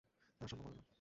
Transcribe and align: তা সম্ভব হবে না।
তা 0.41 0.47
সম্ভব 0.47 0.65
হবে 0.65 0.75
না। 0.75 0.83